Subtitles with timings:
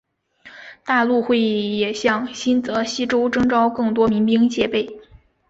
[0.83, 4.99] 大陆议会也向新泽西州征召更多民兵戒备。